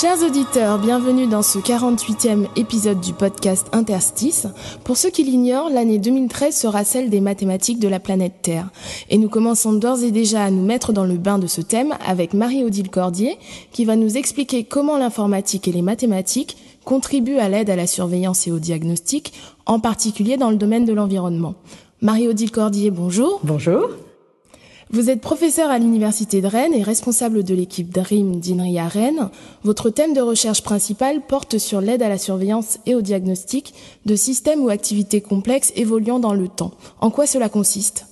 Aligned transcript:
Chers 0.00 0.22
auditeurs, 0.22 0.78
bienvenue 0.78 1.26
dans 1.26 1.42
ce 1.42 1.58
48e 1.58 2.46
épisode 2.54 3.00
du 3.00 3.12
podcast 3.12 3.66
Interstice. 3.72 4.46
Pour 4.84 4.96
ceux 4.96 5.10
qui 5.10 5.24
l'ignorent, 5.24 5.70
l'année 5.70 5.98
2013 5.98 6.56
sera 6.56 6.84
celle 6.84 7.10
des 7.10 7.20
mathématiques 7.20 7.80
de 7.80 7.88
la 7.88 7.98
planète 7.98 8.34
Terre. 8.40 8.68
Et 9.10 9.18
nous 9.18 9.28
commençons 9.28 9.72
d'ores 9.72 10.04
et 10.04 10.12
déjà 10.12 10.44
à 10.44 10.52
nous 10.52 10.64
mettre 10.64 10.92
dans 10.92 11.02
le 11.02 11.16
bain 11.16 11.40
de 11.40 11.48
ce 11.48 11.62
thème 11.62 11.96
avec 12.06 12.32
Marie-Odile 12.32 12.90
Cordier, 12.90 13.38
qui 13.72 13.84
va 13.84 13.96
nous 13.96 14.16
expliquer 14.16 14.62
comment 14.62 14.98
l'informatique 14.98 15.66
et 15.66 15.72
les 15.72 15.82
mathématiques 15.82 16.56
contribuent 16.84 17.38
à 17.38 17.48
l'aide 17.48 17.68
à 17.68 17.74
la 17.74 17.88
surveillance 17.88 18.46
et 18.46 18.52
au 18.52 18.60
diagnostic, 18.60 19.32
en 19.66 19.80
particulier 19.80 20.36
dans 20.36 20.50
le 20.50 20.56
domaine 20.56 20.84
de 20.84 20.92
l'environnement. 20.92 21.56
Marie-Odile 22.02 22.52
Cordier, 22.52 22.92
bonjour. 22.92 23.40
Bonjour. 23.42 23.88
Vous 24.90 25.10
êtes 25.10 25.20
professeur 25.20 25.70
à 25.70 25.78
l'Université 25.78 26.40
de 26.40 26.46
Rennes 26.46 26.72
et 26.72 26.82
responsable 26.82 27.44
de 27.44 27.54
l'équipe 27.54 27.92
DREAM 27.92 28.40
d'INRIA 28.40 28.88
Rennes. 28.88 29.28
Votre 29.62 29.90
thème 29.90 30.14
de 30.14 30.22
recherche 30.22 30.62
principal 30.62 31.20
porte 31.20 31.58
sur 31.58 31.82
l'aide 31.82 32.00
à 32.00 32.08
la 32.08 32.16
surveillance 32.16 32.78
et 32.86 32.94
au 32.94 33.02
diagnostic 33.02 33.74
de 34.06 34.16
systèmes 34.16 34.64
ou 34.64 34.70
activités 34.70 35.20
complexes 35.20 35.74
évoluant 35.76 36.18
dans 36.18 36.32
le 36.32 36.48
temps. 36.48 36.72
En 37.02 37.10
quoi 37.10 37.26
cela 37.26 37.50
consiste? 37.50 38.06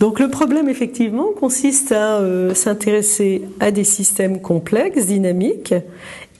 Donc 0.00 0.18
le 0.18 0.30
problème 0.30 0.70
effectivement 0.70 1.26
consiste 1.38 1.92
à 1.92 2.20
euh, 2.20 2.54
s'intéresser 2.54 3.42
à 3.60 3.70
des 3.70 3.84
systèmes 3.84 4.40
complexes, 4.40 5.08
dynamiques, 5.08 5.74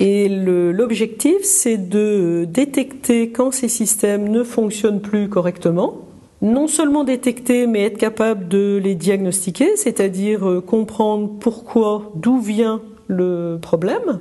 et 0.00 0.30
l'objectif 0.30 1.42
c'est 1.42 1.76
de 1.76 2.46
détecter 2.48 3.32
quand 3.32 3.52
ces 3.52 3.68
systèmes 3.68 4.28
ne 4.28 4.44
fonctionnent 4.44 5.02
plus 5.02 5.28
correctement. 5.28 6.07
Non 6.40 6.68
seulement 6.68 7.02
détecter, 7.02 7.66
mais 7.66 7.82
être 7.82 7.98
capable 7.98 8.46
de 8.46 8.80
les 8.82 8.94
diagnostiquer, 8.94 9.76
c'est-à-dire 9.76 10.48
euh, 10.48 10.60
comprendre 10.60 11.30
pourquoi, 11.40 12.12
d'où 12.14 12.38
vient 12.38 12.80
le 13.08 13.58
problème, 13.60 14.20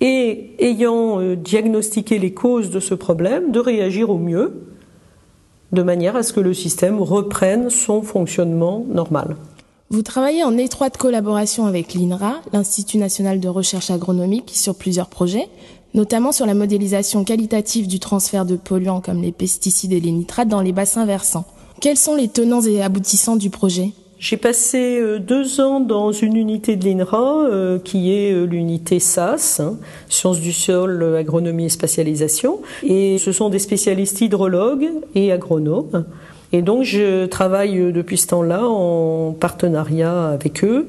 et 0.00 0.50
ayant 0.60 1.20
euh, 1.20 1.34
diagnostiqué 1.34 2.18
les 2.18 2.32
causes 2.32 2.70
de 2.70 2.78
ce 2.78 2.94
problème, 2.94 3.50
de 3.50 3.58
réagir 3.58 4.10
au 4.10 4.18
mieux, 4.18 4.62
de 5.72 5.82
manière 5.82 6.14
à 6.14 6.22
ce 6.22 6.32
que 6.32 6.40
le 6.40 6.54
système 6.54 7.00
reprenne 7.00 7.70
son 7.70 8.02
fonctionnement 8.02 8.84
normal. 8.88 9.36
Vous 9.90 10.02
travaillez 10.02 10.44
en 10.44 10.56
étroite 10.56 10.96
collaboration 10.96 11.66
avec 11.66 11.92
l'INRA, 11.92 12.36
l'Institut 12.52 12.98
national 12.98 13.40
de 13.40 13.48
recherche 13.48 13.90
agronomique, 13.90 14.50
sur 14.54 14.74
plusieurs 14.74 15.08
projets, 15.08 15.48
notamment 15.94 16.32
sur 16.32 16.46
la 16.46 16.54
modélisation 16.54 17.24
qualitative 17.24 17.86
du 17.86 18.00
transfert 18.00 18.44
de 18.44 18.56
polluants 18.56 19.00
comme 19.00 19.22
les 19.22 19.32
pesticides 19.32 19.92
et 19.92 20.00
les 20.00 20.12
nitrates 20.12 20.48
dans 20.48 20.60
les 20.60 20.72
bassins 20.72 21.06
versants. 21.06 21.44
Quels 21.80 21.96
sont 21.96 22.14
les 22.14 22.28
tenants 22.28 22.62
et 22.62 22.82
aboutissants 22.82 23.36
du 23.36 23.50
projet? 23.50 23.92
J'ai 24.22 24.36
passé 24.36 25.00
euh, 25.00 25.18
deux 25.18 25.60
ans 25.60 25.80
dans 25.80 26.12
une 26.12 26.36
unité 26.36 26.76
de 26.76 26.84
l'INRA 26.84 27.44
euh, 27.44 27.80
qui 27.80 28.12
est 28.12 28.32
euh, 28.32 28.44
l'unité 28.44 29.00
SAS, 29.00 29.58
hein, 29.58 29.78
Sciences 30.08 30.40
du 30.40 30.52
sol, 30.52 31.16
agronomie 31.16 31.64
et 31.64 31.68
spatialisation. 31.68 32.60
Et 32.84 33.18
ce 33.18 33.32
sont 33.32 33.48
des 33.48 33.58
spécialistes 33.58 34.20
hydrologues 34.20 34.90
et 35.16 35.32
agronomes. 35.32 36.04
Et 36.52 36.62
donc 36.62 36.84
je 36.84 37.26
travaille 37.26 37.92
depuis 37.92 38.16
ce 38.16 38.28
temps-là 38.28 38.64
en 38.64 39.32
partenariat 39.32 40.28
avec 40.28 40.62
eux. 40.62 40.86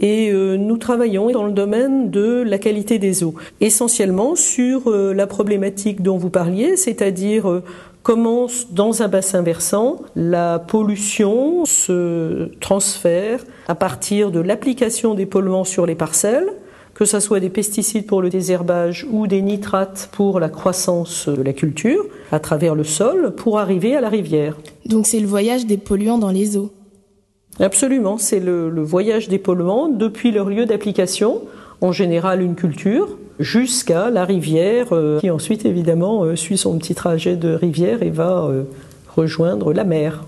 Et 0.00 0.30
euh, 0.30 0.56
nous 0.56 0.78
travaillons 0.78 1.30
dans 1.30 1.44
le 1.44 1.52
domaine 1.52 2.10
de 2.10 2.42
la 2.42 2.58
qualité 2.58 2.98
des 2.98 3.22
eaux, 3.22 3.34
essentiellement 3.60 4.34
sur 4.34 4.90
euh, 4.90 5.12
la 5.12 5.26
problématique 5.26 6.02
dont 6.02 6.16
vous 6.16 6.30
parliez, 6.30 6.76
c'est-à-dire 6.76 7.50
euh, 7.50 7.62
comment 8.02 8.46
dans 8.70 9.02
un 9.02 9.08
bassin 9.08 9.42
versant 9.42 10.00
la 10.16 10.58
pollution 10.58 11.66
se 11.66 12.50
transfère 12.60 13.44
à 13.68 13.74
partir 13.74 14.30
de 14.30 14.40
l'application 14.40 15.14
des 15.14 15.26
polluants 15.26 15.64
sur 15.64 15.84
les 15.84 15.94
parcelles, 15.94 16.48
que 16.94 17.04
ce 17.04 17.20
soit 17.20 17.40
des 17.40 17.50
pesticides 17.50 18.06
pour 18.06 18.22
le 18.22 18.30
désherbage 18.30 19.06
ou 19.10 19.26
des 19.26 19.42
nitrates 19.42 20.08
pour 20.12 20.40
la 20.40 20.48
croissance 20.48 21.28
de 21.28 21.42
la 21.42 21.52
culture 21.52 22.04
à 22.32 22.40
travers 22.40 22.74
le 22.74 22.84
sol 22.84 23.34
pour 23.36 23.58
arriver 23.58 23.96
à 23.96 24.00
la 24.00 24.08
rivière. 24.08 24.56
Donc 24.86 25.06
c'est 25.06 25.20
le 25.20 25.26
voyage 25.26 25.66
des 25.66 25.76
polluants 25.76 26.18
dans 26.18 26.30
les 26.30 26.56
eaux. 26.56 26.72
Absolument, 27.60 28.16
c'est 28.16 28.40
le, 28.40 28.82
voyage 28.82 29.28
des 29.28 29.38
polluants 29.38 29.88
depuis 29.88 30.32
leur 30.32 30.48
lieu 30.48 30.64
d'application, 30.64 31.42
en 31.82 31.92
général 31.92 32.40
une 32.40 32.54
culture, 32.54 33.18
jusqu'à 33.38 34.08
la 34.10 34.24
rivière, 34.24 34.88
euh, 34.92 35.20
qui 35.20 35.30
ensuite 35.30 35.66
évidemment 35.66 36.24
euh, 36.24 36.36
suit 36.36 36.56
son 36.56 36.78
petit 36.78 36.94
trajet 36.94 37.36
de 37.36 37.52
rivière 37.52 38.02
et 38.02 38.10
va 38.10 38.46
euh, 38.46 38.62
rejoindre 39.14 39.74
la 39.74 39.84
mer. 39.84 40.24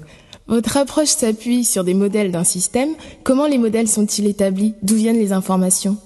Votre 0.46 0.76
approche 0.76 1.08
s'appuie 1.08 1.64
sur 1.64 1.84
des 1.84 1.94
modèles 1.94 2.32
d'un 2.32 2.44
système. 2.44 2.90
Comment 3.22 3.46
les 3.46 3.58
modèles 3.58 3.88
sont-ils 3.88 4.26
établis? 4.26 4.74
D'où 4.82 4.96
viennent 4.96 5.18
les 5.18 5.32
informations? 5.32 5.96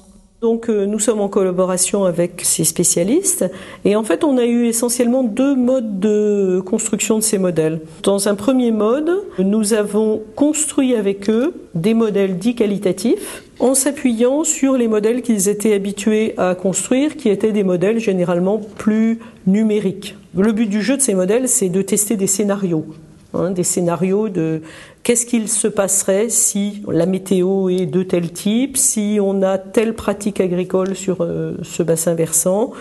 Donc 0.42 0.69
euh, 0.69 0.84
nous 0.84 0.98
sommes 0.98 1.22
en 1.22 1.28
collaboration 1.28 2.04
avec 2.04 2.42
ces 2.42 2.64
spécialistes 2.64 3.47
et 3.86 3.97
en 3.97 4.02
fait 4.02 4.22
on 4.22 4.36
a 4.36 4.44
eu 4.44 4.66
essentiellement 4.66 5.22
deux 5.22 5.56
modes 5.56 5.98
de 5.98 6.60
construction 6.64 7.16
de 7.16 7.22
ces 7.22 7.38
modèles. 7.38 7.80
Dans 8.02 8.28
un 8.28 8.34
premier 8.34 8.70
mode, 8.70 9.10
nous 9.38 9.72
avons 9.72 10.22
construit 10.34 10.94
avec 10.94 11.30
eux 11.30 11.54
des 11.74 11.94
modèles 11.94 12.36
dits 12.36 12.54
qualitatifs 12.54 13.44
en 13.60 13.74
s'appuyant 13.74 14.44
sur 14.44 14.76
les 14.76 14.88
modèles 14.88 15.22
qu'ils 15.22 15.48
étaient 15.48 15.72
habitués 15.72 16.34
à 16.36 16.54
construire 16.54 17.16
qui 17.16 17.30
étaient 17.30 17.53
des 17.53 17.64
modèles 17.64 17.98
généralement 17.98 18.58
plus 18.58 19.20
numériques. 19.47 20.16
Le 20.36 20.53
but 20.53 20.66
du 20.66 20.82
jeu 20.82 20.98
de 20.98 21.03
ces 21.03 21.14
modèles 21.14 21.48
c'est 21.48 21.70
de 21.70 21.80
tester 21.80 22.16
des 22.16 22.26
scénarios 22.26 22.84
hein, 23.36 23.50
des 23.50 23.62
scénarios 23.62 24.28
de 24.28 24.62
qu'est-ce 25.06 25.24
qu'il 25.24 25.48
se 25.48 25.69
passerait 25.69 26.28
si 26.30 26.82
la 26.88 27.06
météo 27.06 27.69
est 27.69 27.86
de 27.86 28.02
tel 28.02 28.32
type, 28.32 28.76
si 28.76 29.19
on 29.22 29.41
a 29.42 29.56
telle 29.56 29.94
pratique 29.94 30.41
agricole 30.41 30.97
sur 30.97 31.19
euh, 31.20 31.56
ce 31.62 31.84
bassin 31.84 32.14
versant, 32.14 32.72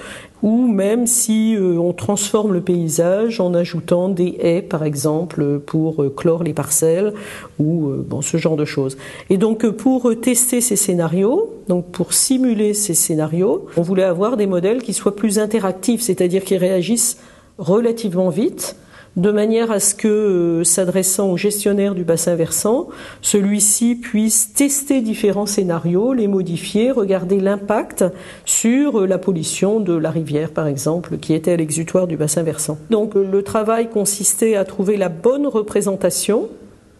ou 0.41 0.66
même 0.67 1.05
si 1.05 1.55
euh, 1.55 1.77
on 1.77 1.93
transforme 1.93 2.53
le 2.53 2.61
paysage 2.61 3.39
en 3.39 3.53
ajoutant 3.53 4.09
des 4.09 4.38
haies, 4.39 4.63
par 4.63 4.83
exemple, 4.83 5.59
pour 5.59 6.01
euh, 6.01 6.09
clore 6.09 6.43
les 6.43 6.53
parcelles, 6.53 7.13
ou 7.59 7.91
bon, 8.07 8.23
ce 8.23 8.37
genre 8.37 8.57
de 8.57 8.66
choses. 8.66 8.97
Et 9.29 9.37
donc, 9.37 9.69
pour 9.69 10.11
tester 10.19 10.61
ces 10.61 10.75
scénarios, 10.75 11.53
donc 11.67 11.91
pour 11.91 12.13
simuler 12.13 12.73
ces 12.73 12.95
scénarios, 12.95 13.67
on 13.77 13.83
voulait 13.83 14.03
avoir 14.03 14.35
des 14.35 14.47
modèles 14.47 14.81
qui 14.81 14.93
soient 14.93 15.16
plus 15.16 15.37
interactifs, 15.37 16.01
c'est-à-dire 16.01 16.43
qui 16.43 16.57
réagissent 16.57 17.17
relativement 17.59 18.29
vite, 18.29 18.75
de 19.15 19.31
manière 19.31 19.71
à 19.71 19.79
ce 19.79 19.95
que, 19.95 20.07
euh, 20.07 20.63
s'adressant 20.63 21.31
au 21.31 21.37
gestionnaire 21.37 21.95
du 21.95 22.03
bassin 22.03 22.35
versant, 22.35 22.89
celui-ci 23.21 23.95
puisse 23.95 24.53
tester 24.53 25.01
différents 25.01 25.45
scénarios, 25.45 26.13
les 26.13 26.27
modifier, 26.27 26.91
regarder 26.91 27.39
l'impact 27.39 28.03
sur 28.43 28.99
euh, 29.01 29.07
la 29.07 29.17
pollution 29.17 29.79
de 29.79 29.93
la 29.93 30.11
rivière, 30.11 30.51
par 30.51 30.67
exemple, 30.67 31.17
qui 31.17 31.33
était 31.33 31.53
à 31.53 31.57
l'exutoire 31.57 32.07
du 32.07 32.17
bassin 32.17 32.43
versant. 32.43 32.77
Donc 32.89 33.15
euh, 33.15 33.25
le 33.29 33.41
travail 33.41 33.89
consistait 33.89 34.55
à 34.55 34.65
trouver 34.65 34.97
la 34.97 35.09
bonne 35.09 35.47
représentation 35.47 36.49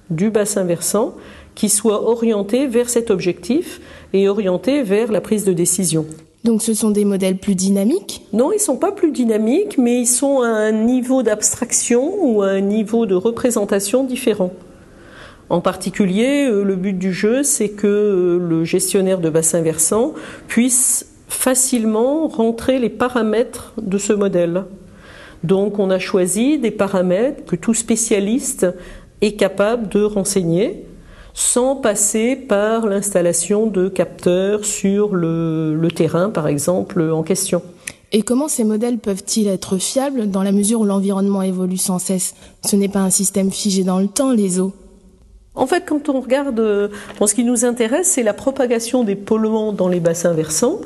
du 0.10 0.30
bassin 0.30 0.64
versant 0.64 1.16
qui 1.56 1.70
soit 1.70 2.08
orientée 2.08 2.68
vers 2.68 2.90
cet 2.90 3.12
objectif 3.12 3.82
et 4.14 4.30
orientée 4.30 4.84
vers 4.84 5.12
la 5.12 5.22
prise 5.22 5.46
de 5.46 5.54
décision. 5.54 6.06
Donc 6.46 6.62
ce 6.62 6.76
sont 6.76 6.92
des 6.92 7.06
modèles 7.06 7.38
plus 7.38 7.56
dynamiques 7.56 8.22
Non, 8.32 8.52
ils 8.54 8.60
sont 8.60 8.78
pas 8.78 8.92
plus 8.92 9.12
dynamiques, 9.12 9.80
mais 9.80 10.00
ils 10.02 10.08
sont 10.08 10.42
à 10.42 10.48
un 10.48 10.72
niveau 10.72 11.24
d'abstraction 11.24 12.14
ou 12.22 12.44
à 12.44 12.50
un 12.50 12.62
niveau 12.62 13.08
de 13.08 13.16
représentation 13.16 14.04
différent. 14.04 14.54
En 15.50 15.60
particulier, 15.60 16.46
euh, 16.46 16.62
le 16.64 16.76
but 16.76 16.94
du 16.94 17.12
jeu, 17.12 17.42
c'est 17.42 17.70
que 17.70 17.88
euh, 17.88 18.38
le 18.38 18.64
gestionnaire 18.64 19.22
de 19.22 19.32
bassin 19.32 19.62
versant 19.64 20.14
puisse 20.48 21.08
facilement 21.28 22.28
rentrer 22.28 22.78
les 22.78 22.90
paramètres 22.90 23.74
de 23.82 23.98
ce 23.98 24.14
modèle. 24.14 24.66
Donc 25.44 25.80
on 25.80 25.90
a 25.90 25.98
choisi 25.98 26.60
des 26.60 26.70
paramètres 26.70 27.44
que 27.46 27.56
tout 27.56 27.74
spécialiste 27.74 28.68
est 29.22 29.34
capable 29.34 29.90
de 29.90 30.04
renseigner 30.04 30.86
sans 31.36 31.76
passer 31.76 32.38
par 32.38 32.88
l'installation 32.88 33.68
de 33.68 33.90
capteurs 33.90 34.64
sur 34.64 35.14
le, 35.14 35.88
terrain, 35.94 36.30
par 36.30 36.48
exemple, 36.48 37.02
en 37.12 37.24
question. 37.24 37.62
Et 38.14 38.22
comment 38.22 38.48
ces 38.48 38.64
modèles 38.64 39.00
peuvent-ils 39.00 39.48
être 39.48 39.78
fiables 39.78 40.32
dans 40.32 40.44
la 40.44 40.54
mesure 40.54 40.80
où 40.80 40.86
l'environnement 40.86 41.42
évolue 41.42 41.78
sans 41.78 42.00
cesse? 42.00 42.36
Ce 42.66 42.78
n'est 42.78 42.88
pas 42.88 43.02
un 43.02 43.10
système 43.10 43.52
figé 43.52 43.84
dans 43.84 44.00
le 44.00 44.08
temps, 44.08 44.32
les 44.32 44.60
eaux. 44.62 44.74
En 45.58 45.68
fait, 45.68 45.84
quand 45.88 46.10
on 46.10 46.20
regarde, 46.20 46.60
euh, 46.60 46.90
bon, 47.18 47.28
ce 47.28 47.34
qui 47.34 47.44
nous 47.46 47.64
intéresse, 47.64 48.08
c'est 48.12 48.24
la 48.24 48.34
propagation 48.34 49.04
des 49.06 49.16
polluants 49.16 49.72
dans 49.72 49.88
les 49.88 50.02
bassins 50.02 50.34
versants. 50.34 50.80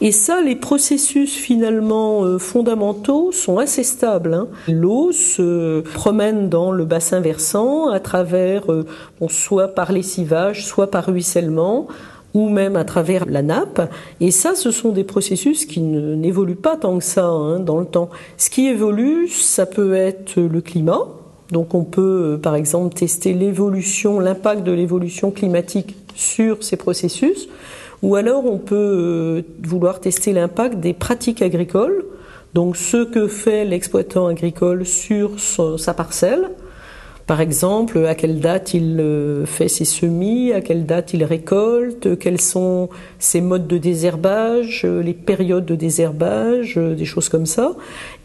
Et 0.00 0.10
ça, 0.10 0.40
les 0.40 0.56
processus 0.56 1.34
finalement 1.36 2.24
euh, 2.24 2.38
fondamentaux 2.38 3.30
sont 3.30 3.58
assez 3.58 3.84
stables. 3.84 4.34
hein. 4.34 4.48
L'eau 4.68 5.12
se 5.12 5.80
promène 5.94 6.48
dans 6.48 6.72
le 6.72 6.84
bassin 6.84 7.20
versant 7.20 7.88
à 7.88 8.00
travers, 8.00 8.72
euh, 8.72 8.84
bon, 9.20 9.28
soit 9.28 9.68
par 9.68 9.92
lessivage, 9.92 10.66
soit 10.66 10.90
par 10.90 11.06
ruissellement. 11.06 11.86
ou 12.34 12.50
même 12.50 12.76
à 12.76 12.84
travers 12.84 13.24
la 13.26 13.40
nappe. 13.40 13.80
Et 14.20 14.30
ça, 14.30 14.54
ce 14.54 14.70
sont 14.70 14.90
des 14.90 15.04
processus 15.04 15.64
qui 15.64 15.80
n'évoluent 15.80 16.54
pas 16.54 16.76
tant 16.76 16.98
que 16.98 17.04
ça 17.04 17.24
hein, 17.24 17.60
dans 17.60 17.78
le 17.78 17.86
temps. 17.86 18.10
Ce 18.36 18.50
qui 18.50 18.66
évolue, 18.66 19.26
ça 19.28 19.64
peut 19.64 19.94
être 19.94 20.38
le 20.38 20.60
climat. 20.60 21.06
Donc 21.50 21.74
on 21.74 21.84
peut, 21.84 22.34
euh, 22.34 22.36
par 22.38 22.54
exemple, 22.54 22.94
tester 22.94 23.32
l'évolution, 23.32 24.20
l'impact 24.20 24.64
de 24.64 24.72
l'évolution 24.72 25.30
climatique 25.30 25.96
sur 26.14 26.62
ces 26.62 26.76
processus. 26.76 27.48
Ou 28.02 28.16
alors 28.16 28.44
on 28.44 28.58
peut 28.58 28.74
euh, 28.76 29.42
vouloir 29.62 30.00
tester 30.00 30.32
l'impact 30.32 30.80
des 30.80 30.92
pratiques 30.92 31.42
agricoles, 31.42 32.04
donc 32.54 32.76
ce 32.76 33.04
que 33.04 33.26
fait 33.26 33.64
l'exploitant 33.64 34.26
agricole 34.26 34.84
sur 34.86 35.38
sa 35.40 35.94
parcelle 35.94 36.50
par 37.26 37.40
exemple, 37.40 38.06
à 38.06 38.14
quelle 38.14 38.38
date 38.38 38.72
il 38.72 39.00
euh, 39.00 39.46
fait 39.46 39.66
ses 39.66 39.84
semis, 39.84 40.52
à 40.52 40.60
quelle 40.60 40.86
date 40.86 41.12
il 41.12 41.24
récolte, 41.24 42.16
quels 42.20 42.40
sont 42.40 42.88
ses 43.18 43.40
modes 43.40 43.66
de 43.66 43.78
désherbage, 43.78 44.84
les 44.84 45.12
périodes 45.12 45.66
de 45.66 45.74
désherbage, 45.74 46.76
des 46.76 47.04
choses 47.04 47.28
comme 47.28 47.46
ça. 47.46 47.72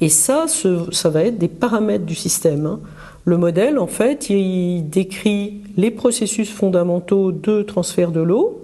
Et 0.01 0.09
ça, 0.09 0.45
ça 0.47 1.09
va 1.09 1.23
être 1.23 1.39
des 1.39 1.47
paramètres 1.47 2.05
du 2.05 2.13
système. 2.13 2.77
Le 3.25 3.37
modèle, 3.37 3.77
en 3.77 3.87
fait, 3.87 4.29
il 4.29 4.89
décrit 4.89 5.61
les 5.77 5.91
processus 5.91 6.49
fondamentaux 6.49 7.31
de 7.31 7.61
transfert 7.61 8.11
de 8.11 8.21
l'eau, 8.21 8.61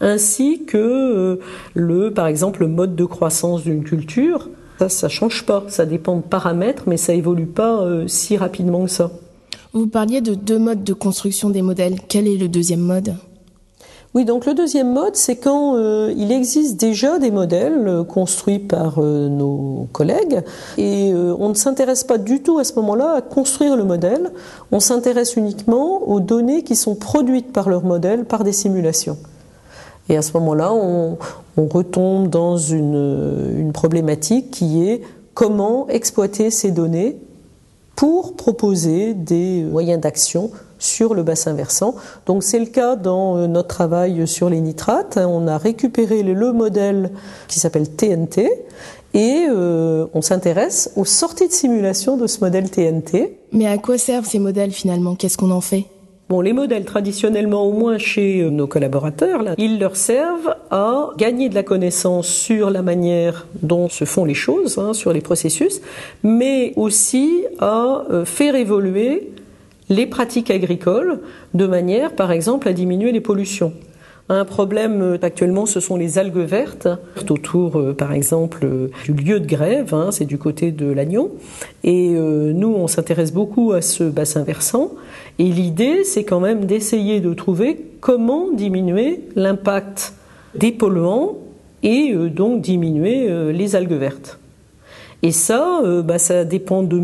ainsi 0.00 0.64
que 0.66 1.40
le, 1.74 2.10
par 2.10 2.26
exemple, 2.26 2.60
le 2.60 2.68
mode 2.68 2.96
de 2.96 3.04
croissance 3.04 3.62
d'une 3.62 3.82
culture. 3.82 4.48
Ça, 4.78 4.88
ça 4.88 5.08
change 5.08 5.46
pas. 5.46 5.64
Ça 5.68 5.86
dépend 5.86 6.16
de 6.16 6.22
paramètres, 6.22 6.84
mais 6.86 6.96
ça 6.96 7.14
évolue 7.14 7.46
pas 7.46 7.86
si 8.06 8.36
rapidement 8.36 8.84
que 8.84 8.90
ça. 8.90 9.10
Vous 9.72 9.86
parliez 9.86 10.20
de 10.20 10.34
deux 10.34 10.58
modes 10.58 10.84
de 10.84 10.92
construction 10.92 11.50
des 11.50 11.62
modèles. 11.62 11.96
Quel 12.08 12.28
est 12.28 12.36
le 12.36 12.48
deuxième 12.48 12.80
mode? 12.80 13.14
Oui, 14.14 14.24
donc 14.24 14.46
le 14.46 14.54
deuxième 14.54 14.92
mode, 14.92 15.16
c'est 15.16 15.34
quand 15.34 15.74
euh, 15.74 16.14
il 16.16 16.30
existe 16.30 16.76
déjà 16.76 17.18
des 17.18 17.32
modèles 17.32 17.88
euh, 17.88 18.04
construits 18.04 18.60
par 18.60 19.00
euh, 19.00 19.28
nos 19.28 19.88
collègues 19.90 20.42
et 20.78 21.12
on 21.12 21.48
ne 21.48 21.54
s'intéresse 21.54 22.04
pas 22.04 22.16
du 22.16 22.40
tout 22.40 22.58
à 22.58 22.64
ce 22.64 22.74
moment-là 22.76 23.14
à 23.16 23.22
construire 23.22 23.76
le 23.76 23.82
modèle, 23.82 24.30
on 24.70 24.78
s'intéresse 24.78 25.34
uniquement 25.34 26.08
aux 26.08 26.20
données 26.20 26.62
qui 26.62 26.76
sont 26.76 26.94
produites 26.94 27.52
par 27.52 27.68
leur 27.68 27.82
modèle 27.82 28.24
par 28.24 28.44
des 28.44 28.52
simulations. 28.52 29.18
Et 30.08 30.16
à 30.16 30.22
ce 30.22 30.32
moment-là, 30.34 30.72
on, 30.72 31.16
retombe 31.56 32.28
dans 32.28 32.56
une 32.56 33.70
problématique 33.72 34.50
qui 34.50 34.88
est 34.88 35.02
comment 35.34 35.88
exploiter 35.88 36.50
ces 36.50 36.70
données 36.70 37.16
pour 37.96 38.34
proposer 38.34 39.14
des 39.14 39.62
moyens 39.62 40.00
d'action 40.00 40.50
sur 40.84 41.14
le 41.14 41.22
bassin 41.22 41.54
versant. 41.54 41.94
Donc 42.26 42.42
c'est 42.42 42.58
le 42.58 42.66
cas 42.66 42.96
dans 42.96 43.36
euh, 43.36 43.46
notre 43.46 43.68
travail 43.68 44.26
sur 44.26 44.50
les 44.50 44.60
nitrates. 44.60 45.18
On 45.18 45.46
a 45.48 45.58
récupéré 45.58 46.22
le 46.22 46.52
modèle 46.52 47.10
qui 47.48 47.58
s'appelle 47.58 47.88
TNT 47.88 48.50
et 49.14 49.46
euh, 49.48 50.06
on 50.12 50.22
s'intéresse 50.22 50.92
aux 50.96 51.04
sorties 51.04 51.48
de 51.48 51.52
simulation 51.52 52.16
de 52.16 52.26
ce 52.26 52.40
modèle 52.40 52.68
TNT. 52.68 53.38
Mais 53.52 53.66
à 53.66 53.78
quoi 53.78 53.96
servent 53.96 54.26
ces 54.26 54.40
modèles 54.40 54.72
finalement? 54.72 55.14
Qu'est-ce 55.14 55.38
qu'on 55.38 55.52
en 55.52 55.60
fait? 55.60 55.84
Bon, 56.30 56.40
les 56.40 56.54
modèles 56.54 56.86
traditionnellement, 56.86 57.64
au 57.64 57.72
moins 57.72 57.98
chez 57.98 58.40
euh, 58.40 58.48
nos 58.48 58.66
collaborateurs, 58.66 59.42
là, 59.42 59.54
ils 59.58 59.78
leur 59.78 59.94
servent 59.94 60.56
à 60.70 61.10
gagner 61.18 61.50
de 61.50 61.54
la 61.54 61.62
connaissance 61.62 62.26
sur 62.26 62.70
la 62.70 62.80
manière 62.80 63.46
dont 63.62 63.90
se 63.90 64.06
font 64.06 64.24
les 64.24 64.34
choses, 64.34 64.78
hein, 64.78 64.94
sur 64.94 65.12
les 65.12 65.20
processus, 65.20 65.82
mais 66.22 66.72
aussi 66.76 67.44
à 67.58 68.04
euh, 68.10 68.24
faire 68.24 68.54
évoluer 68.54 69.33
les 69.88 70.06
pratiques 70.06 70.50
agricoles 70.50 71.20
de 71.54 71.66
manière, 71.66 72.14
par 72.14 72.32
exemple, 72.32 72.68
à 72.68 72.72
diminuer 72.72 73.12
les 73.12 73.20
pollutions. 73.20 73.72
Un 74.30 74.46
problème 74.46 75.02
euh, 75.02 75.18
actuellement, 75.20 75.66
ce 75.66 75.80
sont 75.80 75.96
les 75.96 76.18
algues 76.18 76.38
vertes, 76.38 76.88
autour, 77.28 77.94
par 77.96 78.12
exemple, 78.12 78.66
du 79.04 79.12
lieu 79.12 79.40
de 79.40 79.46
grève, 79.46 79.92
hein, 79.92 80.10
c'est 80.12 80.24
du 80.24 80.38
côté 80.38 80.72
de 80.72 80.86
l'Agnon. 80.86 81.30
Et 81.82 82.10
nous, 82.10 82.74
on 82.74 82.86
s'intéresse 82.86 83.32
beaucoup 83.32 83.72
à 83.72 83.82
ce 83.82 84.04
bassin 84.04 84.42
versant. 84.42 84.92
Et 85.38 85.44
l'idée, 85.44 86.04
c'est 86.04 86.24
quand 86.24 86.40
même 86.40 86.64
d'essayer 86.64 87.20
de 87.20 87.34
trouver 87.34 87.78
comment 88.00 88.50
diminuer 88.50 89.20
l'impact 89.36 90.14
des 90.54 90.72
polluants 90.72 91.36
et 91.84 92.12
euh, 92.12 92.28
donc 92.30 92.60
diminuer 92.60 93.28
euh, 93.28 93.52
les 93.52 93.76
algues 93.76 93.92
vertes. 93.92 94.38
Et 95.24 95.32
ça, 95.32 95.80
euh, 95.82 96.02
bah, 96.02 96.18
ça 96.18 96.44
dépend 96.44 96.82
de 96.82 97.00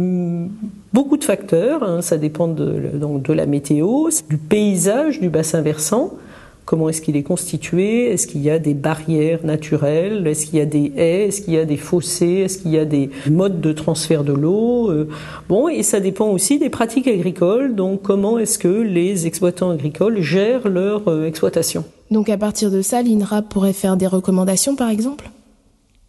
beaucoup 0.93 1.17
de 1.17 1.25
facteurs. 1.25 1.83
Hein. 1.83 2.03
Ça 2.03 2.19
dépend 2.19 2.49
de, 2.49 2.91
donc 2.93 3.23
de 3.23 3.33
la 3.33 3.47
météo, 3.47 4.11
du 4.29 4.37
paysage 4.37 5.21
du 5.21 5.31
bassin 5.31 5.63
versant. 5.63 6.13
Comment 6.67 6.91
est-ce 6.91 7.01
qu'il 7.01 7.17
est 7.17 7.23
constitué? 7.23 8.13
Est-ce 8.13 8.27
qu'il 8.27 8.43
y 8.43 8.51
a 8.51 8.59
des 8.59 8.75
barrières 8.75 9.41
naturelles? 9.43 10.27
Est-ce 10.27 10.45
qu'il 10.45 10.59
y 10.59 10.63
a 10.63 10.67
des 10.67 10.93
haies? 10.99 11.29
Est-ce 11.29 11.41
qu'il 11.41 11.55
y 11.55 11.59
a 11.59 11.65
des 11.65 11.79
fossés? 11.79 12.43
Est-ce 12.45 12.59
qu'il 12.59 12.73
y 12.73 12.79
a 12.79 12.85
des 12.85 13.09
modes 13.31 13.63
de 13.63 13.73
transfert 13.73 14.23
de 14.23 14.35
l'eau? 14.35 14.91
Euh, 14.91 15.09
Bon, 15.49 15.69
et 15.69 15.83
ça 15.83 15.99
dépend 15.99 16.29
aussi 16.29 16.59
des 16.59 16.69
pratiques 16.69 17.09
agricoles. 17.09 17.75
Donc, 17.75 18.03
comment 18.03 18.39
est-ce 18.39 18.59
que 18.59 18.69
les 18.69 19.27
exploitants 19.27 19.71
agricoles 19.71 20.21
gèrent 20.21 20.69
leur 20.69 21.09
euh, 21.09 21.27
exploitation? 21.27 21.85
Donc, 22.11 22.29
à 22.29 22.37
partir 22.37 22.71
de 22.71 22.83
ça, 22.83 23.01
l'INRA 23.01 23.41
pourrait 23.41 23.73
faire 23.73 23.97
des 23.97 24.07
recommandations, 24.07 24.77
par 24.77 24.91
exemple? 24.91 25.31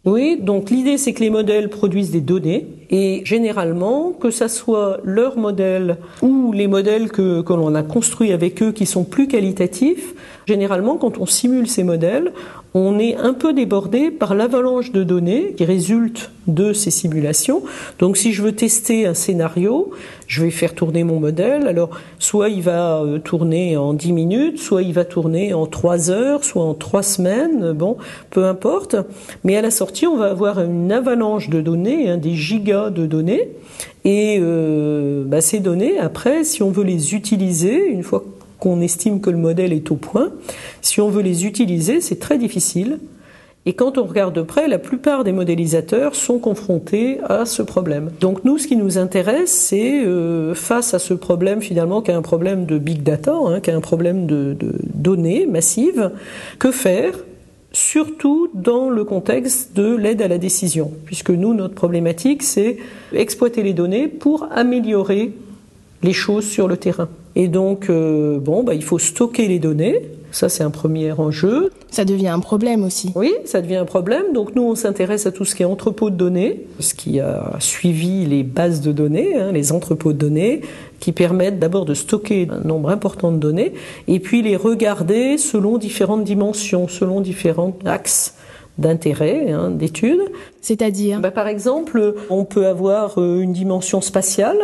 Oui, 0.04 0.36
donc 0.40 0.70
l'idée 0.70 0.98
c'est 0.98 1.12
que 1.12 1.20
les 1.20 1.30
modèles 1.30 1.68
produisent 1.68 2.10
des 2.10 2.20
données 2.20 2.66
et 2.90 3.22
généralement 3.24 4.10
que 4.10 4.32
ça 4.32 4.48
soit 4.48 4.98
leur 5.04 5.38
modèle 5.38 5.98
ou 6.22 6.52
les 6.52 6.66
modèles 6.66 7.12
que, 7.12 7.40
que 7.42 7.52
l'on 7.52 7.76
a 7.76 7.84
construits 7.84 8.32
avec 8.32 8.62
eux 8.64 8.72
qui 8.72 8.84
sont 8.84 9.04
plus 9.04 9.28
qualitatifs, 9.28 10.14
généralement 10.46 10.96
quand 10.96 11.18
on 11.18 11.26
simule 11.26 11.68
ces 11.68 11.84
modèles, 11.84 12.32
on 12.74 12.98
est 12.98 13.16
un 13.16 13.34
peu 13.34 13.52
débordé 13.52 14.10
par 14.10 14.34
l'avalanche 14.34 14.92
de 14.92 15.04
données 15.04 15.52
qui 15.56 15.64
résulte 15.64 16.30
de 16.46 16.72
ces 16.72 16.90
simulations. 16.90 17.62
Donc 17.98 18.16
si 18.16 18.32
je 18.32 18.42
veux 18.42 18.52
tester 18.52 19.06
un 19.06 19.14
scénario, 19.14 19.90
je 20.26 20.42
vais 20.42 20.50
faire 20.50 20.74
tourner 20.74 21.04
mon 21.04 21.20
modèle. 21.20 21.68
Alors 21.68 21.90
soit 22.18 22.48
il 22.48 22.62
va 22.62 23.02
euh, 23.02 23.18
tourner 23.18 23.76
en 23.76 23.92
10 23.92 24.12
minutes, 24.12 24.58
soit 24.58 24.82
il 24.82 24.94
va 24.94 25.04
tourner 25.04 25.52
en 25.52 25.66
3 25.66 26.10
heures, 26.10 26.44
soit 26.44 26.62
en 26.62 26.74
3 26.74 27.02
semaines, 27.02 27.72
bon, 27.72 27.98
peu 28.30 28.46
importe. 28.46 28.96
Mais 29.44 29.56
à 29.56 29.62
la 29.62 29.70
sortie, 29.70 30.06
on 30.06 30.16
va 30.16 30.30
avoir 30.30 30.60
une 30.60 30.90
avalanche 30.90 31.50
de 31.50 31.60
données, 31.60 32.08
hein, 32.08 32.16
des 32.16 32.34
gigas 32.34 32.90
de 32.90 33.06
données. 33.06 33.50
Et 34.04 34.38
euh, 34.40 35.24
bah, 35.24 35.40
ces 35.40 35.60
données, 35.60 35.98
après, 35.98 36.42
si 36.42 36.62
on 36.62 36.70
veut 36.70 36.84
les 36.84 37.14
utiliser, 37.14 37.86
une 37.86 38.02
fois 38.02 38.24
qu'on 38.62 38.80
estime 38.80 39.20
que 39.20 39.28
le 39.28 39.38
modèle 39.38 39.72
est 39.72 39.90
au 39.90 39.96
point. 39.96 40.30
Si 40.82 41.00
on 41.00 41.08
veut 41.08 41.22
les 41.22 41.46
utiliser, 41.46 42.00
c'est 42.00 42.20
très 42.20 42.38
difficile. 42.38 43.00
Et 43.66 43.72
quand 43.72 43.98
on 43.98 44.04
regarde 44.04 44.36
de 44.36 44.42
près, 44.42 44.68
la 44.68 44.78
plupart 44.78 45.24
des 45.24 45.32
modélisateurs 45.32 46.14
sont 46.14 46.38
confrontés 46.38 47.18
à 47.28 47.44
ce 47.44 47.62
problème. 47.62 48.12
Donc 48.20 48.44
nous, 48.44 48.58
ce 48.58 48.68
qui 48.68 48.76
nous 48.76 48.98
intéresse, 48.98 49.50
c'est 49.50 50.04
euh, 50.04 50.54
face 50.54 50.94
à 50.94 51.00
ce 51.00 51.12
problème 51.12 51.60
finalement, 51.60 52.02
qui 52.02 52.12
est 52.12 52.14
un 52.14 52.22
problème 52.22 52.64
de 52.64 52.78
big 52.78 53.02
data, 53.02 53.34
hein, 53.34 53.58
qui 53.58 53.70
est 53.70 53.74
un 53.74 53.80
problème 53.80 54.26
de, 54.26 54.54
de 54.56 54.74
données 54.94 55.46
massives, 55.46 56.12
que 56.60 56.70
faire 56.70 57.14
surtout 57.72 58.48
dans 58.54 58.90
le 58.90 59.02
contexte 59.02 59.74
de 59.74 59.96
l'aide 59.96 60.22
à 60.22 60.28
la 60.28 60.38
décision, 60.38 60.92
puisque 61.04 61.30
nous, 61.30 61.52
notre 61.52 61.74
problématique, 61.74 62.44
c'est 62.44 62.76
exploiter 63.12 63.64
les 63.64 63.72
données 63.72 64.06
pour 64.06 64.46
améliorer 64.52 65.32
les 66.04 66.12
choses 66.12 66.46
sur 66.46 66.68
le 66.68 66.76
terrain. 66.76 67.08
Et 67.34 67.48
donc, 67.48 67.88
euh, 67.88 68.38
bon, 68.38 68.62
bah, 68.62 68.74
il 68.74 68.82
faut 68.82 68.98
stocker 68.98 69.48
les 69.48 69.58
données. 69.58 70.02
Ça, 70.32 70.48
c'est 70.48 70.62
un 70.62 70.70
premier 70.70 71.12
enjeu. 71.12 71.70
Ça 71.90 72.06
devient 72.06 72.28
un 72.28 72.40
problème 72.40 72.84
aussi. 72.84 73.12
Oui, 73.14 73.32
ça 73.44 73.60
devient 73.60 73.76
un 73.76 73.84
problème. 73.84 74.32
Donc, 74.32 74.54
nous, 74.54 74.62
on 74.62 74.74
s'intéresse 74.74 75.26
à 75.26 75.32
tout 75.32 75.44
ce 75.44 75.54
qui 75.54 75.62
est 75.62 75.66
entrepôt 75.66 76.08
de 76.08 76.16
données, 76.16 76.62
ce 76.80 76.94
qui 76.94 77.20
a 77.20 77.56
suivi 77.58 78.24
les 78.24 78.42
bases 78.42 78.80
de 78.80 78.92
données, 78.92 79.36
hein, 79.36 79.52
les 79.52 79.72
entrepôts 79.72 80.14
de 80.14 80.18
données, 80.18 80.62
qui 81.00 81.12
permettent 81.12 81.58
d'abord 81.58 81.84
de 81.84 81.92
stocker 81.92 82.48
un 82.50 82.66
nombre 82.66 82.88
important 82.88 83.30
de 83.30 83.36
données, 83.36 83.74
et 84.08 84.20
puis 84.20 84.40
les 84.40 84.56
regarder 84.56 85.36
selon 85.36 85.76
différentes 85.76 86.24
dimensions, 86.24 86.88
selon 86.88 87.20
différents 87.20 87.76
axes 87.84 88.34
d'intérêt, 88.78 89.50
hein, 89.50 89.70
d'études. 89.70 90.22
C'est-à-dire? 90.62 91.20
Bah, 91.20 91.30
Par 91.30 91.46
exemple, 91.46 92.14
on 92.30 92.44
peut 92.44 92.66
avoir 92.66 93.20
euh, 93.20 93.40
une 93.40 93.52
dimension 93.52 94.00
spatiale 94.00 94.56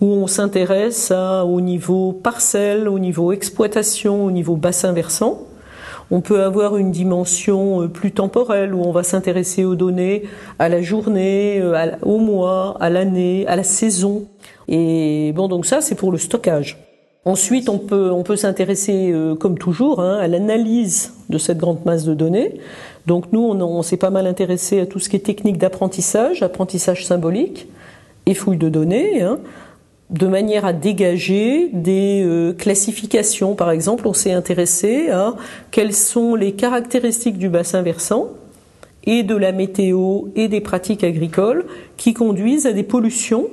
où 0.00 0.06
on 0.06 0.26
s'intéresse 0.26 1.12
au 1.12 1.60
niveau 1.60 2.12
parcelle, 2.12 2.88
au 2.88 2.98
niveau 2.98 3.32
exploitation, 3.32 4.24
au 4.24 4.30
niveau 4.30 4.56
bassin 4.56 4.92
versant. 4.92 5.46
On 6.10 6.20
peut 6.20 6.42
avoir 6.42 6.76
une 6.76 6.90
dimension 6.90 7.82
euh, 7.82 7.88
plus 7.88 8.12
temporelle 8.12 8.74
où 8.74 8.82
on 8.82 8.92
va 8.92 9.02
s'intéresser 9.02 9.64
aux 9.64 9.74
données 9.74 10.24
à 10.58 10.68
la 10.68 10.82
journée, 10.82 11.60
euh, 11.60 11.90
au 12.02 12.18
mois, 12.18 12.76
à 12.80 12.90
l'année, 12.90 13.46
à 13.48 13.56
la 13.56 13.62
saison. 13.62 14.26
Et 14.68 15.32
bon, 15.34 15.48
donc 15.48 15.66
ça, 15.66 15.80
c'est 15.80 15.94
pour 15.94 16.12
le 16.12 16.18
stockage. 16.18 16.78
Ensuite, 17.24 17.70
on 17.70 17.78
peut, 17.78 18.10
on 18.12 18.22
peut 18.22 18.36
s'intéresser, 18.36 19.10
euh, 19.10 19.34
comme 19.34 19.56
toujours, 19.56 20.00
hein, 20.00 20.18
à 20.18 20.28
l'analyse 20.28 21.14
de 21.30 21.38
cette 21.38 21.56
grande 21.56 21.82
masse 21.86 22.04
de 22.04 22.12
données. 22.12 22.60
Donc 23.06 23.32
nous, 23.32 23.40
on, 23.40 23.82
s'est 23.82 23.96
pas 23.96 24.10
mal 24.10 24.26
intéressé 24.26 24.80
à 24.80 24.86
tout 24.86 24.98
ce 24.98 25.08
qui 25.08 25.16
est 25.16 25.20
technique 25.20 25.56
d'apprentissage, 25.56 26.42
apprentissage 26.42 27.06
symbolique 27.06 27.66
et 28.26 28.34
fouille 28.34 28.56
de 28.56 28.68
données. 28.68 29.22
Hein. 29.22 29.38
De 30.14 30.28
manière 30.28 30.64
à 30.64 30.72
dégager 30.72 31.70
des 31.72 32.22
euh, 32.24 32.52
classifications. 32.52 33.56
Par 33.56 33.72
exemple, 33.72 34.06
on 34.06 34.12
s'est 34.12 34.32
intéressé 34.32 35.10
à 35.10 35.34
quelles 35.72 35.92
sont 35.92 36.36
les 36.36 36.52
caractéristiques 36.52 37.36
du 37.36 37.48
bassin 37.48 37.82
versant 37.82 38.28
et 39.06 39.24
de 39.24 39.34
la 39.34 39.50
météo 39.50 40.26
et 40.36 40.46
des 40.46 40.60
pratiques 40.60 41.02
agricoles 41.02 41.66
qui 41.96 42.14
conduisent 42.14 42.66
à 42.66 42.72
des 42.72 42.84
pollutions 42.84 43.48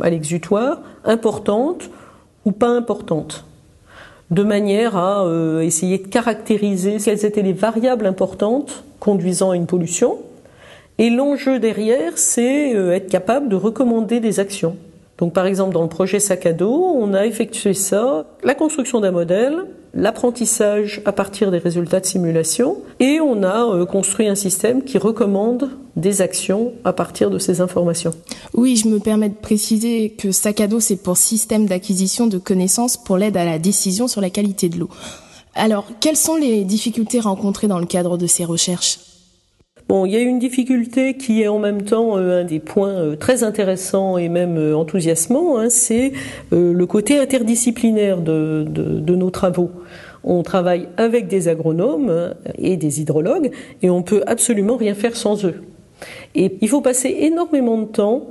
à 0.00 0.08
l'exutoire 0.08 0.82
importantes 1.04 1.90
ou 2.44 2.52
pas 2.52 2.68
importantes 2.68 3.44
de 4.30 4.42
manière 4.42 4.96
à 4.96 5.24
euh, 5.24 5.60
essayer 5.60 5.98
de 5.98 6.06
caractériser 6.06 6.98
quelles 7.04 7.24
étaient 7.24 7.42
les 7.42 7.52
variables 7.52 8.06
importantes 8.06 8.84
conduisant 9.00 9.50
à 9.50 9.56
une 9.56 9.66
pollution. 9.66 10.18
Et 10.98 11.10
l'enjeu 11.10 11.58
derrière, 11.58 12.16
c'est 12.16 12.74
euh, 12.74 12.92
être 12.94 13.10
capable 13.10 13.48
de 13.48 13.56
recommander 13.56 14.20
des 14.20 14.38
actions. 14.40 14.76
Donc 15.18 15.32
par 15.32 15.46
exemple 15.46 15.74
dans 15.74 15.82
le 15.82 15.88
projet 15.88 16.20
sac 16.20 16.48
on 16.60 17.14
a 17.14 17.26
effectué 17.26 17.72
ça, 17.74 18.26
la 18.42 18.54
construction 18.54 19.00
d'un 19.00 19.12
modèle, 19.12 19.66
l'apprentissage 19.94 21.00
à 21.04 21.12
partir 21.12 21.50
des 21.50 21.58
résultats 21.58 22.00
de 22.00 22.06
simulation, 22.06 22.78
et 22.98 23.20
on 23.20 23.42
a 23.44 23.64
euh, 23.64 23.86
construit 23.86 24.26
un 24.26 24.34
système 24.34 24.82
qui 24.82 24.98
recommande 24.98 25.70
des 25.96 26.20
actions 26.20 26.72
à 26.84 26.92
partir 26.92 27.30
de 27.30 27.38
ces 27.38 27.60
informations. 27.60 28.10
Oui, 28.54 28.76
je 28.76 28.88
me 28.88 28.98
permets 28.98 29.28
de 29.28 29.34
préciser 29.34 30.10
que 30.10 30.32
sac 30.32 30.60
c'est 30.80 30.96
pour 30.96 31.16
système 31.16 31.66
d'acquisition 31.66 32.26
de 32.26 32.38
connaissances 32.38 32.96
pour 32.96 33.16
l'aide 33.16 33.36
à 33.36 33.44
la 33.44 33.58
décision 33.58 34.08
sur 34.08 34.20
la 34.20 34.30
qualité 34.30 34.68
de 34.68 34.78
l'eau. 34.78 34.88
Alors, 35.54 35.86
quelles 36.00 36.16
sont 36.16 36.34
les 36.34 36.64
difficultés 36.64 37.20
rencontrées 37.20 37.68
dans 37.68 37.78
le 37.78 37.86
cadre 37.86 38.18
de 38.18 38.26
ces 38.26 38.44
recherches? 38.44 38.98
Bon, 39.86 40.06
il 40.06 40.12
y 40.12 40.16
a 40.16 40.20
une 40.20 40.38
difficulté 40.38 41.14
qui 41.14 41.42
est 41.42 41.48
en 41.48 41.58
même 41.58 41.82
temps 41.82 42.16
euh, 42.16 42.40
un 42.40 42.44
des 42.44 42.58
points 42.58 42.88
euh, 42.88 43.16
très 43.16 43.44
intéressants 43.44 44.16
et 44.16 44.30
même 44.30 44.56
euh, 44.56 44.74
enthousiasmants, 44.74 45.58
hein, 45.58 45.68
c'est 45.68 46.12
le 46.52 46.84
côté 46.86 47.18
interdisciplinaire 47.18 48.22
de, 48.22 48.64
de, 48.66 49.14
nos 49.14 49.30
travaux. 49.30 49.70
On 50.22 50.42
travaille 50.42 50.88
avec 50.96 51.26
des 51.26 51.48
agronomes 51.48 52.34
et 52.56 52.78
des 52.78 53.02
hydrologues 53.02 53.50
et 53.82 53.90
on 53.90 54.02
peut 54.02 54.22
absolument 54.26 54.76
rien 54.76 54.94
faire 54.94 55.16
sans 55.16 55.44
eux. 55.44 55.62
Et 56.34 56.56
il 56.62 56.68
faut 56.68 56.80
passer 56.80 57.14
énormément 57.20 57.76
de 57.76 57.84
temps 57.84 58.28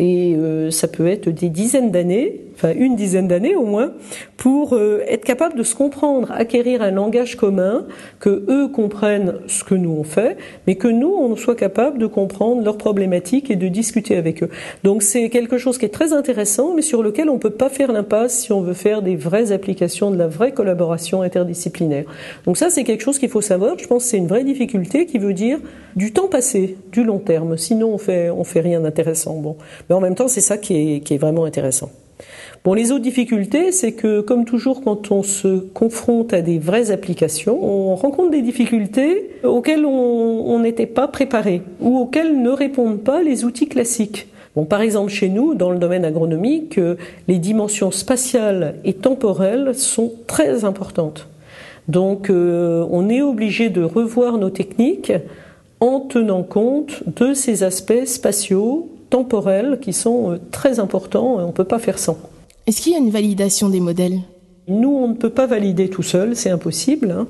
et 0.00 0.36
ça 0.70 0.88
peut 0.88 1.06
être 1.06 1.28
des 1.28 1.48
dizaines 1.48 1.90
d'années 1.90 2.40
enfin 2.60 2.74
une 2.76 2.96
dizaine 2.96 3.28
d'années 3.28 3.56
au 3.56 3.64
moins, 3.64 3.92
pour 4.36 4.74
euh, 4.74 5.02
être 5.08 5.24
capable 5.24 5.56
de 5.56 5.62
se 5.62 5.74
comprendre, 5.74 6.30
acquérir 6.32 6.82
un 6.82 6.90
langage 6.90 7.36
commun, 7.36 7.86
que 8.18 8.44
eux 8.48 8.68
comprennent 8.68 9.34
ce 9.46 9.64
que 9.64 9.74
nous 9.74 9.90
on 9.90 10.04
fait, 10.04 10.36
mais 10.66 10.74
que 10.74 10.88
nous 10.88 11.12
on 11.12 11.36
soit 11.36 11.54
capable 11.54 11.98
de 11.98 12.06
comprendre 12.06 12.62
leurs 12.62 12.76
problématiques 12.76 13.50
et 13.50 13.56
de 13.56 13.68
discuter 13.68 14.16
avec 14.16 14.42
eux. 14.42 14.50
Donc 14.84 15.02
c'est 15.02 15.30
quelque 15.30 15.58
chose 15.58 15.78
qui 15.78 15.86
est 15.86 15.90
très 15.90 16.12
intéressant, 16.12 16.74
mais 16.74 16.82
sur 16.82 17.02
lequel 17.02 17.30
on 17.30 17.38
peut 17.38 17.50
pas 17.50 17.70
faire 17.70 17.92
l'impasse 17.92 18.40
si 18.40 18.52
on 18.52 18.60
veut 18.60 18.74
faire 18.74 19.02
des 19.02 19.16
vraies 19.16 19.52
applications, 19.52 20.10
de 20.10 20.16
la 20.16 20.28
vraie 20.28 20.52
collaboration 20.52 21.22
interdisciplinaire. 21.22 22.04
Donc 22.44 22.56
ça 22.56 22.68
c'est 22.70 22.84
quelque 22.84 23.02
chose 23.02 23.18
qu'il 23.18 23.30
faut 23.30 23.40
savoir. 23.40 23.78
Je 23.78 23.86
pense 23.86 24.04
que 24.04 24.10
c'est 24.10 24.18
une 24.18 24.28
vraie 24.28 24.44
difficulté 24.44 25.06
qui 25.06 25.18
veut 25.18 25.34
dire 25.34 25.58
du 25.96 26.12
temps 26.12 26.28
passé, 26.28 26.76
du 26.92 27.04
long 27.04 27.18
terme. 27.18 27.56
Sinon 27.56 27.94
on 27.94 27.98
fait 27.98 28.30
on 28.30 28.44
fait 28.44 28.60
rien 28.60 28.80
d'intéressant. 28.80 29.34
Bon, 29.34 29.56
mais 29.90 29.96
en 29.96 30.00
même 30.00 30.14
temps 30.14 30.28
c'est 30.28 30.40
ça 30.40 30.56
qui 30.56 31.02
est, 31.06 31.18
vraiment 31.18 31.44
intéressant. 31.44 31.90
Bon, 32.64 32.74
les 32.74 32.92
autres 32.92 33.02
difficultés, 33.02 33.72
c'est 33.72 33.92
que, 33.92 34.20
comme 34.20 34.44
toujours, 34.44 34.82
quand 34.82 35.10
on 35.10 35.22
se 35.22 35.60
confronte 35.72 36.34
à 36.34 36.42
des 36.42 36.58
vraies 36.58 36.90
applications, 36.90 37.58
on 37.62 37.96
rencontre 37.96 38.30
des 38.30 38.42
difficultés 38.42 39.30
auxquelles 39.42 39.86
on 39.86 40.58
n'était 40.58 40.86
pas 40.86 41.08
préparé 41.08 41.62
ou 41.80 41.96
auxquelles 41.96 42.40
ne 42.40 42.50
répondent 42.50 43.00
pas 43.00 43.22
les 43.22 43.46
outils 43.46 43.66
classiques. 43.66 44.28
Bon, 44.56 44.64
par 44.64 44.80
exemple, 44.80 45.10
chez 45.10 45.28
nous, 45.28 45.54
dans 45.54 45.70
le 45.70 45.78
domaine 45.78 46.04
agronomique, 46.04 46.78
les 47.28 47.38
dimensions 47.38 47.90
spatiales 47.90 48.74
et 48.84 48.94
temporelles 48.94 49.74
sont 49.74 50.12
très 50.26 50.64
importantes. 50.64 51.28
Donc, 51.88 52.30
euh, 52.30 52.86
on 52.90 53.08
est 53.08 53.22
obligé 53.22 53.68
de 53.68 53.82
revoir 53.82 54.38
nos 54.38 54.50
techniques 54.50 55.12
en 55.80 56.00
tenant 56.00 56.42
compte 56.42 57.02
de 57.06 57.32
ces 57.32 57.62
aspects 57.62 58.04
spatiaux, 58.04 58.88
temporels, 59.10 59.78
qui 59.80 59.92
sont 59.92 60.32
euh, 60.32 60.40
très 60.50 60.80
importants 60.80 61.40
et 61.40 61.42
on 61.42 61.48
ne 61.48 61.52
peut 61.52 61.64
pas 61.64 61.78
faire 61.78 61.98
sans. 61.98 62.18
Est-ce 62.66 62.80
qu'il 62.80 62.92
y 62.92 62.94
a 62.94 62.98
une 62.98 63.10
validation 63.10 63.68
des 63.68 63.80
modèles? 63.80 64.20
Nous, 64.68 64.88
on 64.88 65.08
ne 65.08 65.14
peut 65.14 65.30
pas 65.30 65.46
valider 65.46 65.90
tout 65.90 66.04
seul, 66.04 66.36
c'est 66.36 66.50
impossible. 66.50 67.10
Hein. 67.10 67.26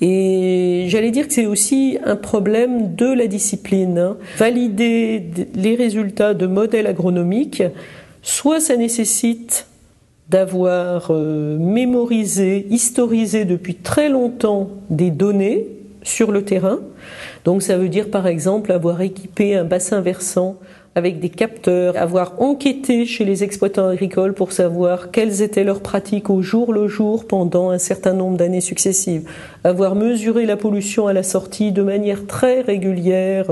Et 0.00 0.86
j'allais 0.88 1.10
dire 1.10 1.26
que 1.26 1.34
c'est 1.34 1.46
aussi 1.46 1.98
un 2.04 2.14
problème 2.14 2.94
de 2.94 3.06
la 3.06 3.26
discipline. 3.26 3.98
Hein. 3.98 4.16
Valider 4.38 5.24
les 5.54 5.74
résultats 5.74 6.34
de 6.34 6.46
modèles 6.46 6.86
agronomiques, 6.86 7.64
soit 8.22 8.60
ça 8.60 8.76
nécessite 8.76 9.66
d'avoir 10.28 11.08
euh, 11.10 11.56
mémorisé, 11.58 12.66
historisé 12.70 13.44
depuis 13.44 13.74
très 13.74 14.08
longtemps 14.08 14.70
des 14.90 15.10
données 15.10 15.66
sur 16.02 16.30
le 16.30 16.44
terrain. 16.44 16.78
Donc 17.44 17.62
ça 17.62 17.76
veut 17.76 17.88
dire 17.88 18.10
par 18.10 18.26
exemple 18.26 18.72
avoir 18.72 19.00
équipé 19.00 19.56
un 19.56 19.64
bassin 19.64 20.00
versant 20.00 20.56
avec 20.96 21.20
des 21.20 21.28
capteurs, 21.28 21.94
avoir 21.98 22.40
enquêté 22.40 23.04
chez 23.04 23.26
les 23.26 23.44
exploitants 23.44 23.88
agricoles 23.88 24.32
pour 24.32 24.50
savoir 24.50 25.10
quelles 25.10 25.42
étaient 25.42 25.62
leurs 25.62 25.82
pratiques 25.82 26.30
au 26.30 26.40
jour 26.40 26.72
le 26.72 26.88
jour 26.88 27.26
pendant 27.26 27.68
un 27.68 27.76
certain 27.76 28.14
nombre 28.14 28.38
d'années 28.38 28.62
successives, 28.62 29.28
avoir 29.62 29.94
mesuré 29.94 30.46
la 30.46 30.56
pollution 30.56 31.06
à 31.06 31.12
la 31.12 31.22
sortie 31.22 31.70
de 31.70 31.82
manière 31.82 32.26
très 32.26 32.62
régulière. 32.62 33.44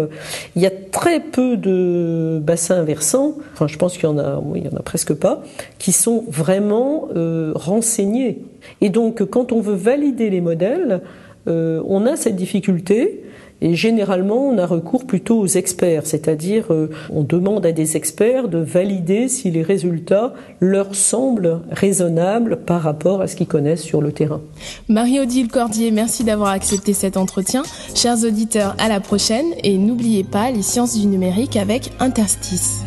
Il 0.56 0.62
y 0.62 0.66
a 0.66 0.70
très 0.70 1.20
peu 1.20 1.58
de 1.58 2.40
bassins 2.42 2.82
versants, 2.82 3.34
enfin 3.52 3.66
je 3.66 3.76
pense 3.76 3.98
qu'il 3.98 4.04
y 4.04 4.12
en 4.12 4.16
a, 4.18 4.40
oui, 4.42 4.62
il 4.64 4.72
y 4.72 4.74
en 4.74 4.78
a 4.78 4.82
presque 4.82 5.12
pas, 5.12 5.42
qui 5.78 5.92
sont 5.92 6.24
vraiment 6.28 7.08
euh, 7.14 7.52
renseignés. 7.54 8.38
Et 8.80 8.88
donc 8.88 9.22
quand 9.22 9.52
on 9.52 9.60
veut 9.60 9.76
valider 9.76 10.30
les 10.30 10.40
modèles, 10.40 11.02
euh, 11.46 11.82
on 11.86 12.06
a 12.06 12.16
cette 12.16 12.36
difficulté 12.36 13.23
et 13.60 13.74
généralement, 13.74 14.48
on 14.48 14.58
a 14.58 14.66
recours 14.66 15.06
plutôt 15.06 15.38
aux 15.38 15.46
experts, 15.46 16.06
c'est-à-dire 16.06 16.72
euh, 16.72 16.90
on 17.10 17.22
demande 17.22 17.64
à 17.64 17.72
des 17.72 17.96
experts 17.96 18.48
de 18.48 18.58
valider 18.58 19.28
si 19.28 19.50
les 19.50 19.62
résultats 19.62 20.34
leur 20.60 20.94
semblent 20.94 21.60
raisonnables 21.70 22.56
par 22.56 22.82
rapport 22.82 23.20
à 23.20 23.26
ce 23.26 23.36
qu'ils 23.36 23.46
connaissent 23.46 23.82
sur 23.82 24.00
le 24.00 24.12
terrain. 24.12 24.40
Marie-Odile 24.88 25.48
Cordier, 25.48 25.90
merci 25.90 26.24
d'avoir 26.24 26.50
accepté 26.50 26.92
cet 26.92 27.16
entretien. 27.16 27.62
Chers 27.94 28.24
auditeurs, 28.24 28.74
à 28.78 28.88
la 28.88 29.00
prochaine 29.00 29.46
et 29.62 29.78
n'oubliez 29.78 30.24
pas 30.24 30.50
les 30.50 30.62
sciences 30.62 30.98
du 30.98 31.06
numérique 31.06 31.56
avec 31.56 31.90
Interstice. 32.00 32.84